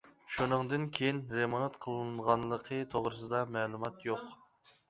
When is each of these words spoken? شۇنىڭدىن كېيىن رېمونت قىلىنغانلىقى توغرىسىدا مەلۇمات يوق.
شۇنىڭدىن 0.35 0.87
كېيىن 0.97 1.19
رېمونت 1.39 1.77
قىلىنغانلىقى 1.87 2.81
توغرىسىدا 2.95 3.43
مەلۇمات 3.59 4.05
يوق. 4.09 4.29